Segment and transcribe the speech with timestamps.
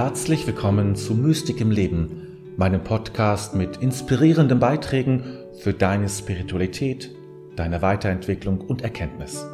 [0.00, 5.24] Herzlich willkommen zu Mystik im Leben, meinem Podcast mit inspirierenden Beiträgen
[5.60, 7.12] für deine Spiritualität,
[7.56, 9.44] deine Weiterentwicklung und Erkenntnis.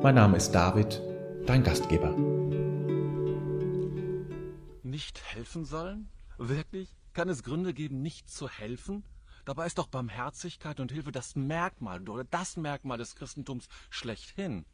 [0.00, 1.02] Mein Name ist David,
[1.44, 2.16] dein Gastgeber.
[4.84, 6.08] Nicht helfen sollen?
[6.38, 6.96] Wirklich?
[7.12, 9.02] Kann es Gründe geben, nicht zu helfen?
[9.44, 14.66] Dabei ist doch Barmherzigkeit und Hilfe das Merkmal oder das Merkmal des Christentums schlechthin.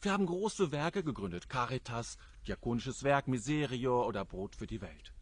[0.00, 5.14] Wir haben große Werke gegründet, Caritas, Diakonisches Werk, Miserio oder Brot für die Welt.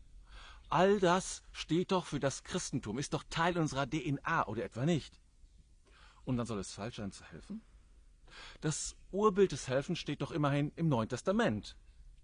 [0.68, 5.20] All das steht doch für das Christentum, ist doch Teil unserer DNA oder etwa nicht.
[6.24, 7.62] Und dann soll es falsch sein zu helfen?
[8.60, 11.76] Das Urbild des Helfens steht doch immerhin im Neuen Testament.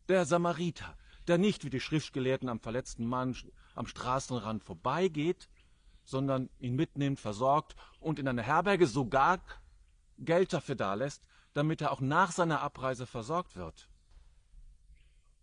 [0.08, 3.36] Der Samariter, der nicht wie die Schriftgelehrten am verletzten Mann
[3.74, 5.48] am Straßenrand vorbeigeht,
[6.04, 9.42] sondern ihn mitnimmt, versorgt und in einer Herberge sogar
[10.18, 13.90] Geld dafür dalässt, damit er auch nach seiner Abreise versorgt wird.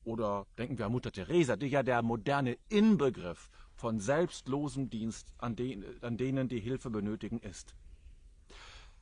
[0.06, 5.56] Oder denken wir an Mutter Teresa, die ja der moderne Inbegriff von selbstlosem Dienst an,
[5.56, 7.76] den, an denen die Hilfe benötigen ist.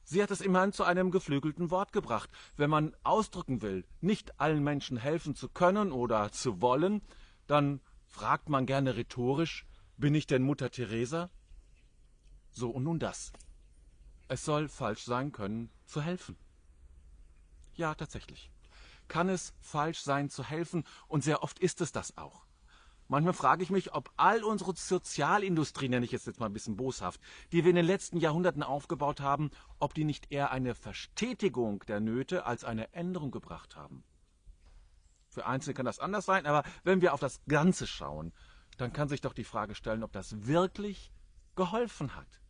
[0.06, 2.30] Sie hat es immerhin zu einem geflügelten Wort gebracht.
[2.58, 7.02] Wenn man ausdrücken will, nicht allen Menschen helfen zu können oder zu wollen,
[7.48, 9.66] dann fragt man gerne rhetorisch,
[9.98, 11.30] bin ich denn Mutter Teresa?
[12.50, 13.34] So und nun das.
[14.28, 16.38] Es soll falsch sein können, zu helfen.
[17.76, 18.53] Ja, tatsächlich.
[19.08, 22.46] Kann es falsch sein zu helfen und sehr oft ist es das auch.
[23.08, 26.78] Manchmal frage ich mich, ob all unsere Sozialindustrie, nenne ich es jetzt mal ein bisschen
[26.78, 27.20] boshaft,
[27.52, 32.00] die wir in den letzten Jahrhunderten aufgebaut haben, ob die nicht eher eine Verstetigung der
[32.00, 34.04] Nöte als eine Änderung gebracht haben.
[35.28, 38.34] Für Einzelne kann das anders sein, aber wenn wir auf das Ganze schauen,
[38.78, 41.12] dann kann sich doch die Frage stellen, ob das wirklich
[41.56, 42.42] geholfen hat.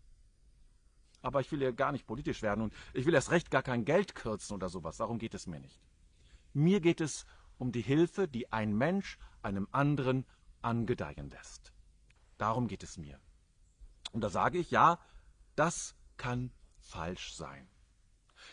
[1.22, 3.86] Aber ich will ja gar nicht politisch werden und ich will erst recht gar kein
[3.86, 4.98] Geld kürzen oder sowas.
[4.98, 5.82] Darum geht es mir nicht.
[6.54, 7.26] Mir geht es
[7.58, 10.26] um die Hilfe, die ein Mensch einem anderen
[10.62, 11.74] angedeihen lässt.
[12.38, 13.20] Darum geht es mir.
[14.12, 15.00] Und da sage ich, ja,
[15.56, 17.68] das kann falsch sein.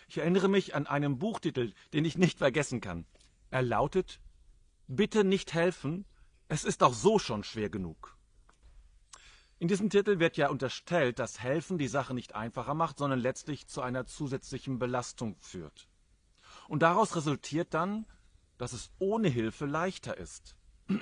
[0.08, 3.06] Ich erinnere mich an einen Buchtitel, den ich nicht vergessen kann.
[3.50, 4.20] Er lautet
[4.86, 6.04] Bitte nicht helfen,
[6.48, 8.16] es ist auch so schon schwer genug.
[9.60, 13.68] In diesem Titel wird ja unterstellt, dass Helfen die Sache nicht einfacher macht, sondern letztlich
[13.68, 15.86] zu einer zusätzlichen Belastung führt.
[16.70, 18.06] Und daraus resultiert dann,
[18.56, 20.54] dass es ohne Hilfe leichter ist.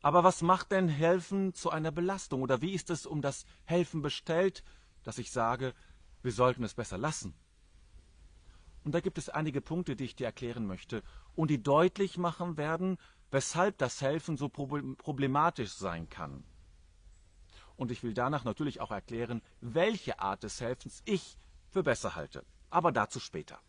[0.00, 2.40] Aber was macht denn Helfen zu einer Belastung?
[2.40, 4.64] Oder wie ist es um das Helfen bestellt,
[5.02, 5.74] dass ich sage,
[6.22, 7.34] wir sollten es besser lassen?
[8.82, 11.02] Und da gibt es einige Punkte, die ich dir erklären möchte
[11.34, 12.96] und die deutlich machen werden,
[13.30, 16.44] weshalb das Helfen so problematisch sein kann
[17.78, 21.38] und ich will danach natürlich auch erklären, welche Art des Helfens ich
[21.70, 22.44] für besser halte.
[22.70, 23.60] Aber dazu später.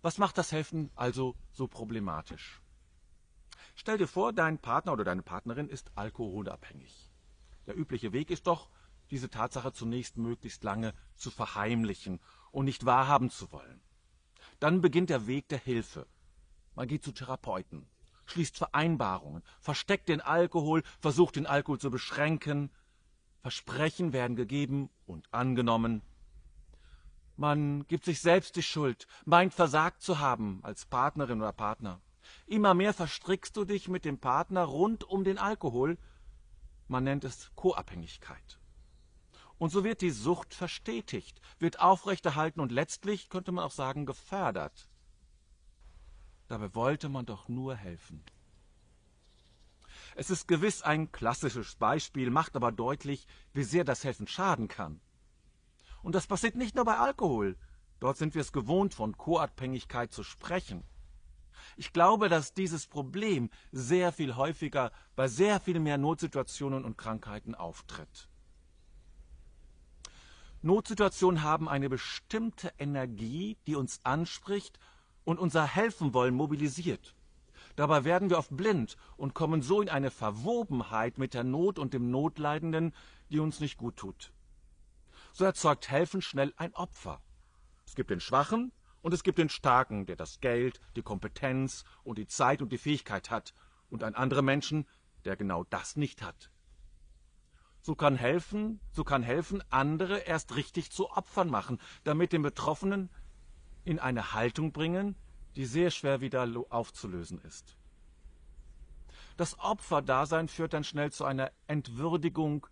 [0.00, 2.60] Was macht das Helfen also so problematisch?
[3.74, 7.10] Stell dir vor, dein Partner oder deine Partnerin ist alkoholabhängig.
[7.66, 8.70] Der übliche Weg ist doch,
[9.10, 12.20] diese Tatsache zunächst möglichst lange zu verheimlichen
[12.50, 13.80] und nicht wahrhaben zu wollen.
[14.60, 16.06] Dann beginnt der Weg der Hilfe.
[16.74, 17.88] Man geht zu Therapeuten,
[18.26, 22.70] schließt Vereinbarungen, versteckt den Alkohol, versucht den Alkohol zu beschränken.
[23.40, 26.02] Versprechen werden gegeben und angenommen.
[27.38, 32.00] Man gibt sich selbst die Schuld, meint versagt zu haben als Partnerin oder Partner.
[32.48, 35.98] Immer mehr verstrickst du dich mit dem Partner rund um den Alkohol.
[36.88, 38.58] Man nennt es Co-Abhängigkeit.
[39.56, 44.88] Und so wird die Sucht verstetigt, wird aufrechterhalten und letztlich, könnte man auch sagen, gefördert.
[46.48, 48.24] Dabei wollte man doch nur helfen.
[50.16, 55.00] Es ist gewiss ein klassisches Beispiel, macht aber deutlich, wie sehr das Helfen schaden kann.
[56.02, 57.56] Und das passiert nicht nur bei Alkohol.
[58.00, 60.84] Dort sind wir es gewohnt, von Co-Abhängigkeit zu sprechen.
[61.76, 67.54] Ich glaube, dass dieses Problem sehr viel häufiger bei sehr viel mehr Notsituationen und Krankheiten
[67.54, 68.28] auftritt.
[70.62, 74.78] Notsituationen haben eine bestimmte Energie, die uns anspricht
[75.24, 77.14] und unser Helfenwollen mobilisiert.
[77.76, 81.94] Dabei werden wir oft blind und kommen so in eine Verwobenheit mit der Not und
[81.94, 82.92] dem Notleidenden,
[83.30, 84.32] die uns nicht gut tut.
[85.32, 87.22] So erzeugt Helfen schnell ein Opfer.
[87.86, 88.72] Es gibt den Schwachen
[89.02, 92.78] und es gibt den Starken, der das Geld, die Kompetenz und die Zeit und die
[92.78, 93.54] Fähigkeit hat,
[93.90, 94.86] und einen anderen Menschen,
[95.24, 96.50] der genau das nicht hat.
[97.80, 103.08] So kann helfen, so kann helfen, andere erst richtig zu Opfern machen, damit den Betroffenen
[103.84, 105.16] in eine Haltung bringen,
[105.56, 107.76] die sehr schwer wieder aufzulösen ist.
[109.36, 112.66] Das Opferdasein führt dann schnell zu einer Entwürdigung,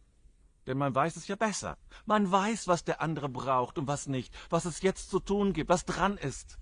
[0.67, 1.79] denn man weiß es ja besser.
[2.05, 5.71] Man weiß, was der andere braucht und was nicht, was es jetzt zu tun gibt,
[5.71, 6.59] was dran ist.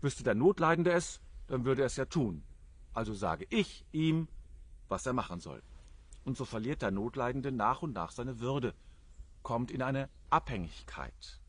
[0.00, 2.44] Wüsste der Notleidende es, dann würde er es ja tun.
[2.92, 4.28] Also sage ich ihm,
[4.88, 5.62] was er machen soll.
[6.24, 8.74] Und so verliert der Notleidende nach und nach seine Würde,
[9.42, 11.40] kommt in eine Abhängigkeit.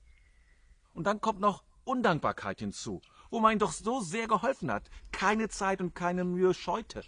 [0.93, 5.49] Und dann kommt noch Undankbarkeit hinzu, wo man ihm doch so sehr geholfen hat, keine
[5.49, 7.03] Zeit und keine Mühe scheute.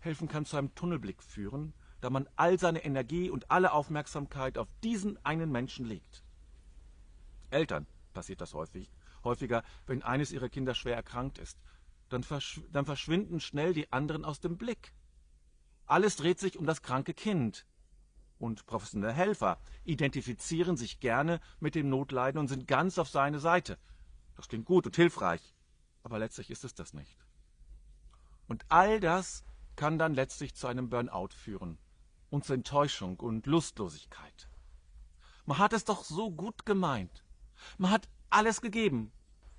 [0.00, 4.68] Helfen kann zu einem Tunnelblick führen, da man all seine Energie und alle Aufmerksamkeit auf
[4.82, 6.24] diesen einen Menschen legt.
[7.50, 8.90] Eltern passiert das häufig,
[9.24, 11.58] häufiger, wenn eines ihrer Kinder schwer erkrankt ist.
[12.08, 14.92] Dann, verschw dann verschwinden schnell die anderen aus dem Blick.
[15.86, 17.66] Alles dreht sich um das kranke Kind.
[18.38, 23.78] Und professionelle Helfer identifizieren sich gerne mit dem Notleiden und sind ganz auf seine Seite.
[24.34, 25.54] Das klingt gut und hilfreich,
[26.02, 27.18] aber letztlich ist es das nicht.
[28.48, 29.44] Und all das
[29.76, 31.78] kann dann letztlich zu einem Burnout führen
[32.30, 34.48] und zur Enttäuschung und Lustlosigkeit.
[35.44, 37.24] Man hat es doch so gut gemeint.
[37.76, 39.12] Man hat alles gegeben.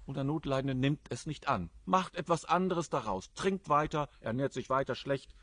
[0.06, 4.70] Und der Notleidende nimmt es nicht an, macht etwas anderes daraus, trinkt weiter, ernährt sich
[4.70, 5.34] weiter schlecht.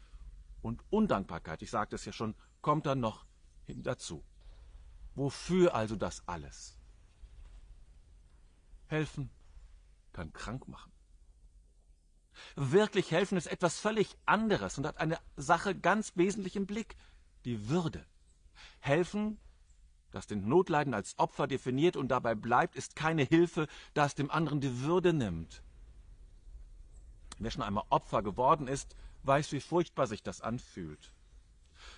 [0.62, 3.24] Und Undankbarkeit, ich sagte es ja schon, kommt dann noch
[3.68, 4.24] dazu.
[5.14, 6.76] Wofür also das alles?
[8.88, 9.30] Helfen
[10.12, 10.92] kann krank machen.
[12.56, 16.96] Wirklich helfen ist etwas völlig anderes und hat eine Sache ganz wesentlich im Blick,
[17.44, 18.04] die Würde.
[18.80, 19.38] Helfen,
[20.10, 24.60] das den Notleiden als Opfer definiert und dabei bleibt, ist keine Hilfe, das dem anderen
[24.60, 25.62] die Würde nimmt.
[27.38, 31.12] Wer schon einmal Opfer geworden ist, weiß, wie furchtbar sich das anfühlt.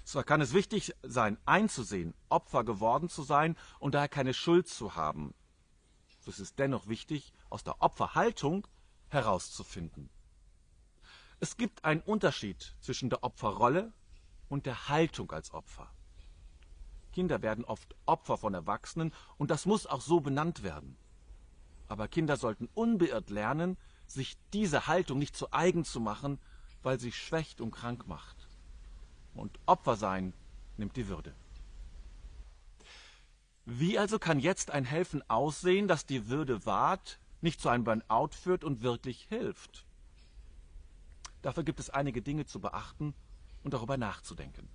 [0.05, 4.95] Zwar kann es wichtig sein, einzusehen, Opfer geworden zu sein und daher keine Schuld zu
[4.95, 5.35] haben.
[6.21, 8.67] So ist es dennoch wichtig, aus der Opferhaltung
[9.09, 10.11] herauszufinden.
[11.39, 13.93] Es gibt einen Unterschied zwischen der Opferrolle
[14.51, 15.89] und der Haltung als Opfer.
[17.13, 20.97] Kinder werden oft Opfer von Erwachsenen und das muss auch so benannt werden.
[21.89, 26.39] Aber Kinder sollten unbeirrt lernen, sich diese Haltung nicht zu eigen zu machen,
[26.83, 28.49] weil sie schwächt und krank macht.
[29.35, 30.35] Und Opfer sein
[30.77, 31.35] nimmt die Würde.
[33.65, 38.31] Wie also kann jetzt ein Helfen aussehen, das die Würde wahrt, nicht zu einem Burnout
[38.33, 39.87] führt und wirklich hilft?
[41.43, 43.15] Dafür gibt es einige Dinge zu beachten
[43.63, 44.69] und darüber nachzudenken.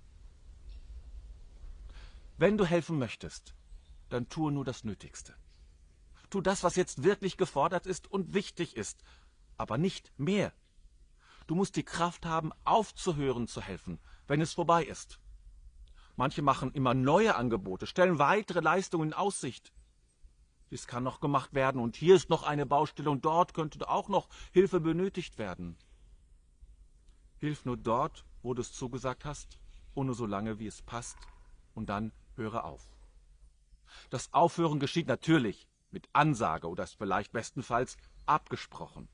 [2.38, 3.54] Wenn du helfen möchtest,
[4.08, 5.34] dann tue nur das Nötigste.
[6.30, 9.02] Tu das, was jetzt wirklich gefordert ist und wichtig ist,
[9.56, 10.52] aber nicht mehr.
[11.46, 15.20] Du musst die Kraft haben, aufzuhören zu helfen, wenn es vorbei ist.
[16.16, 19.72] Manche machen immer neue Angebote, stellen weitere Leistungen in Aussicht.
[20.70, 24.08] Dies kann noch gemacht werden und hier ist noch eine Baustelle und dort könnte auch
[24.08, 25.78] noch Hilfe benötigt werden.
[27.38, 29.58] Hilf nur dort, wo du es zugesagt hast,
[29.94, 31.16] nur so lange, wie es passt,
[31.74, 32.86] und dann höre auf.
[34.10, 37.96] Das Aufhören geschieht natürlich mit Ansage oder ist vielleicht bestenfalls
[38.26, 39.08] abgesprochen.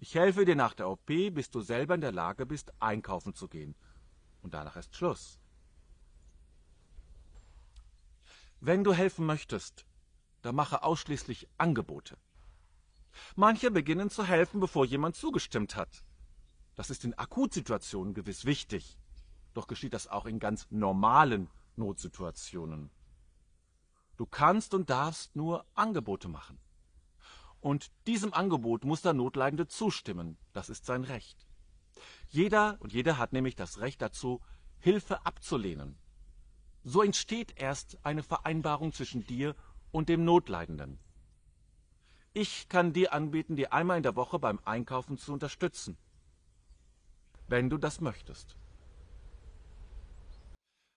[0.00, 3.46] Ich helfe dir nach der OP, bis du selber in der Lage bist, einkaufen zu
[3.46, 3.76] gehen.
[4.42, 5.38] Und danach ist Schluss.
[8.58, 9.86] Wenn du helfen möchtest,
[10.42, 12.16] dann mache ausschließlich Angebote.
[13.36, 16.02] Manche beginnen zu helfen, bevor jemand zugestimmt hat.
[16.82, 18.98] Das ist in Akutsituationen gewiss wichtig.
[19.54, 22.90] Doch geschieht das auch in ganz normalen Notsituationen.
[24.16, 26.58] Du kannst und darfst nur Angebote machen.
[27.60, 30.36] Und diesem Angebot muss der Notleidende zustimmen.
[30.54, 31.46] Das ist sein Recht.
[32.30, 34.40] Jeder und jeder hat nämlich das Recht dazu,
[34.80, 35.96] Hilfe abzulehnen.
[36.82, 39.54] So entsteht erst eine Vereinbarung zwischen dir
[39.92, 40.98] und dem Notleidenden.
[42.32, 45.96] Ich kann dir anbieten, dir einmal in der Woche beim Einkaufen zu unterstützen,
[47.48, 48.56] wenn du das möchtest.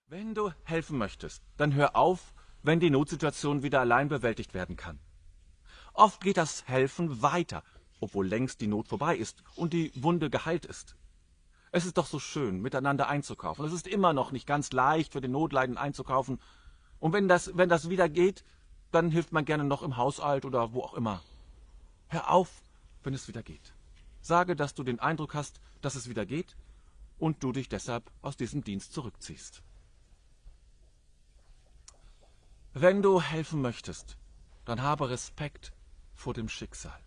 [0.08, 4.98] Wenn du helfen möchtest, dann hör auf, wenn die Notsituation wieder allein bewältigt werden kann.
[5.94, 7.62] Oft geht das Helfen weiter,
[8.00, 10.96] obwohl längst die Not vorbei ist und die Wunde geheilt ist.
[11.72, 13.64] Es ist doch so schön, miteinander einzukaufen.
[13.64, 16.40] Es ist immer noch nicht ganz leicht für den Notleidenden einzukaufen.
[16.98, 18.44] Und wenn das, wenn das wieder geht,
[18.92, 21.22] dann hilft man gerne noch im Haushalt oder wo auch immer.
[22.08, 22.62] Hör auf,
[23.02, 23.75] wenn es wieder geht.
[24.26, 26.56] Sage, dass du den Eindruck hast, dass es wieder geht
[27.18, 29.62] und du dich deshalb aus diesem Dienst zurückziehst.
[32.72, 34.18] Wenn du helfen möchtest,
[34.64, 35.72] dann habe Respekt
[36.12, 36.98] vor dem Schicksal.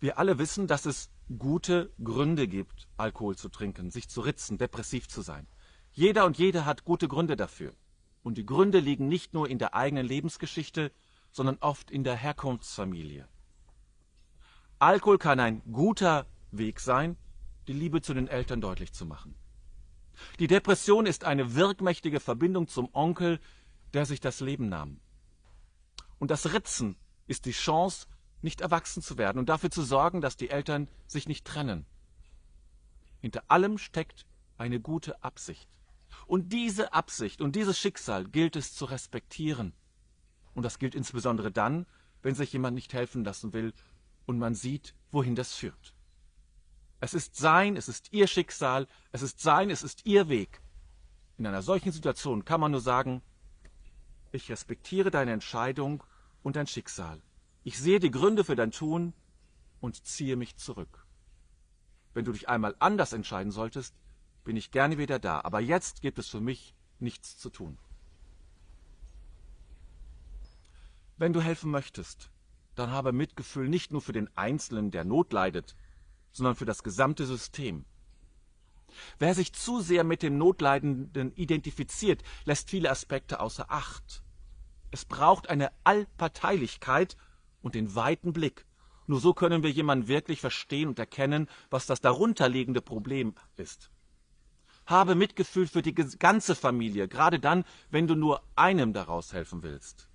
[0.00, 5.08] Wir alle wissen, dass es gute Gründe gibt, Alkohol zu trinken, sich zu ritzen, depressiv
[5.08, 5.46] zu sein.
[5.92, 7.72] Jeder und jede hat gute Gründe dafür.
[8.22, 10.92] Und die Gründe liegen nicht nur in der eigenen Lebensgeschichte,
[11.30, 13.28] sondern oft in der Herkunftsfamilie.
[14.82, 17.16] Alkohol kann ein guter Weg sein,
[17.68, 19.36] die Liebe zu den Eltern deutlich zu machen.
[20.40, 23.38] Die Depression ist eine wirkmächtige Verbindung zum Onkel,
[23.94, 24.98] der sich das Leben nahm.
[26.18, 26.96] Und das Ritzen
[27.28, 28.08] ist die Chance,
[28.40, 31.86] nicht erwachsen zu werden und dafür zu sorgen, dass die Eltern sich nicht trennen.
[33.20, 34.26] Hinter allem steckt
[34.58, 35.68] eine gute Absicht.
[36.26, 39.74] Und diese Absicht und dieses Schicksal gilt es zu respektieren.
[40.54, 41.86] Und das gilt insbesondere dann,
[42.20, 43.72] wenn sich jemand nicht helfen lassen will
[44.26, 45.94] und man sieht, wohin das führt.
[47.00, 50.62] Es ist sein, es ist ihr Schicksal, es ist sein, es ist ihr Weg.
[51.36, 53.22] In einer solchen Situation kann man nur sagen,
[54.30, 56.04] ich respektiere deine Entscheidung
[56.42, 57.20] und dein Schicksal.
[57.64, 59.12] Ich sehe die Gründe für dein Tun
[59.80, 61.06] und ziehe mich zurück.
[62.14, 63.94] Wenn du dich einmal anders entscheiden solltest,
[64.44, 67.78] bin ich gerne wieder da, aber jetzt gibt es für mich nichts zu tun.
[71.16, 72.30] Wenn du helfen möchtest,
[72.74, 75.76] dann habe Mitgefühl nicht nur für den Einzelnen, der Not leidet,
[76.32, 77.84] sondern für das gesamte System.
[79.18, 84.22] Wer sich zu sehr mit dem Notleidenden identifiziert, lässt viele Aspekte außer Acht.
[84.90, 87.16] Es braucht eine Allparteilichkeit
[87.62, 88.66] und den weiten Blick.
[89.06, 93.90] Nur so können wir jemanden wirklich verstehen und erkennen, was das darunterliegende Problem ist.
[94.86, 100.08] Habe Mitgefühl für die ganze Familie, gerade dann, wenn du nur einem daraus helfen willst.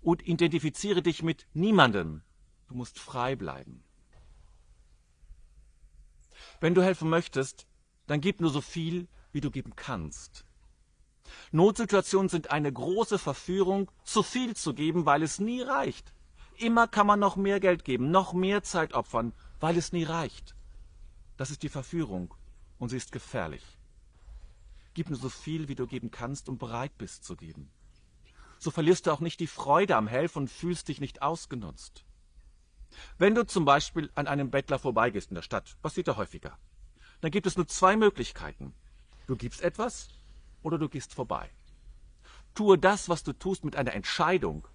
[0.00, 2.22] Und identifiziere dich mit niemandem.
[2.68, 3.82] Du musst frei bleiben.
[6.60, 7.66] Wenn du helfen möchtest,
[8.06, 10.44] dann gib nur so viel, wie du geben kannst.
[11.52, 16.12] Notsituationen sind eine große Verführung, zu viel zu geben, weil es nie reicht.
[16.56, 20.54] Immer kann man noch mehr Geld geben, noch mehr Zeit opfern, weil es nie reicht.
[21.36, 22.34] Das ist die Verführung
[22.78, 23.64] und sie ist gefährlich.
[24.92, 27.70] Gib nur so viel, wie du geben kannst und bereit bist zu geben.
[28.60, 32.04] So verlierst du auch nicht die Freude am Helfen und fühlst dich nicht ausgenutzt.
[33.16, 36.58] Wenn du zum Beispiel an einem Bettler vorbeigehst in der Stadt, passiert ja häufiger,
[37.22, 38.74] dann gibt es nur zwei Möglichkeiten.
[39.26, 40.08] Du gibst etwas
[40.62, 41.48] oder du gehst vorbei.
[42.54, 44.68] Tue das, was du tust, mit einer Entscheidung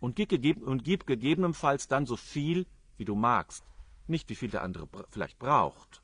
[0.00, 3.64] und gib, und gib gegebenenfalls dann so viel, wie du magst,
[4.08, 6.02] nicht wie viel der andere vielleicht braucht.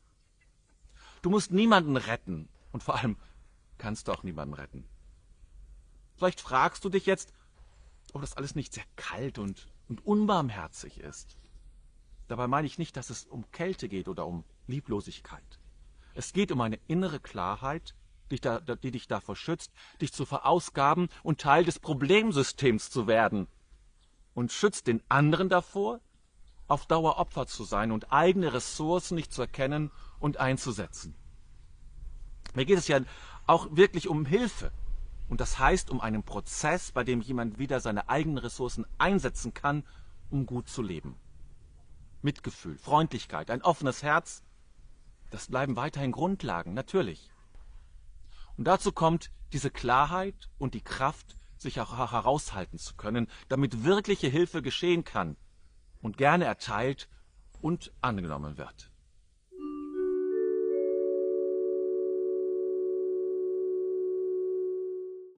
[1.21, 3.17] Du musst niemanden retten und vor allem
[3.79, 4.85] kannst du auch niemanden retten.
[6.17, 7.33] Vielleicht fragst du dich jetzt,
[8.13, 11.37] ob das alles nicht sehr kalt und, und unbarmherzig ist.
[12.29, 15.59] Dabei meine ich nicht, dass es um Kälte geht oder um Lieblosigkeit.
[16.15, 17.95] Es geht um eine innere Klarheit,
[18.31, 23.49] die, da, die dich davor schützt, dich zu verausgaben und Teil des Problemsystems zu werden.
[24.35, 26.01] Und schützt den anderen davor,
[26.69, 29.91] auf Dauer Opfer zu sein und eigene Ressourcen nicht zu erkennen
[30.21, 31.15] und einzusetzen.
[32.55, 33.01] Mir geht es ja
[33.47, 34.73] auch wirklich um Hilfe.
[35.33, 39.83] Und das heißt um einen Prozess, bei dem jemand wieder seine eigenen Ressourcen einsetzen kann,
[40.29, 41.17] um gut zu leben.
[42.21, 44.43] Mitgefühl, Freundlichkeit, ein offenes Herz,
[45.31, 47.31] das bleiben weiterhin Grundlagen, natürlich.
[48.59, 54.29] Und dazu kommt diese Klarheit und die Kraft, sich auch heraushalten zu können, damit wirkliche
[54.29, 55.39] Hilfe geschehen kann
[56.03, 57.09] und gerne erteilt
[57.63, 58.92] und angenommen wird.